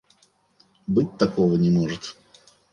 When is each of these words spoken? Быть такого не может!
Быть 0.87 1.15
такого 1.19 1.57
не 1.57 1.69
может! 1.69 2.17